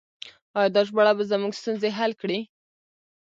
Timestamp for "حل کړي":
1.97-2.39